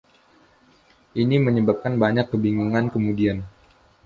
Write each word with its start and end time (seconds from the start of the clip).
Ini 1.21 1.35
menyebabkan 1.45 1.93
banyak 2.03 2.25
kebingungan 2.33 2.85
kemudian. 2.93 3.37